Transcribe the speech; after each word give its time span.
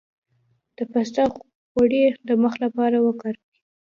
د 0.77 0.79
پسته 0.91 1.23
غوړي 1.71 2.03
د 2.27 2.29
مخ 2.41 2.53
لپاره 2.63 2.97
وکاروئ 3.05 3.49